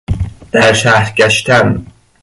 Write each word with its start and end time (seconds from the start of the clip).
در 0.51 0.73
شهر 0.73 1.11
گشتن 1.15 1.85